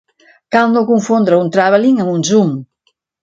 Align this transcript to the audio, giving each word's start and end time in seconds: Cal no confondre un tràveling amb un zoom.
Cal 0.55 0.71
no 0.75 0.81
confondre 0.87 1.37
un 1.43 1.53
tràveling 1.57 2.01
amb 2.05 2.13
un 2.17 2.27
zoom. 2.33 2.57